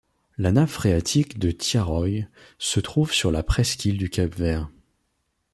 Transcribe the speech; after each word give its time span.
La 0.39 0.51
nappe 0.51 0.69
phréatique 0.69 1.37
de 1.37 1.51
Thiaroye 1.51 2.27
se 2.57 2.79
trouve 2.79 3.11
sur 3.13 3.29
la 3.29 3.43
presqu'île 3.43 3.99
du 3.99 4.09
Cap-Vert. 4.09 4.67